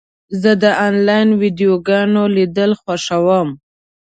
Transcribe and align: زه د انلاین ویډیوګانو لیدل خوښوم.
زه 0.41 0.51
د 0.63 0.65
انلاین 0.87 1.29
ویډیوګانو 1.41 2.21
لیدل 2.35 2.71
خوښوم. 2.81 3.49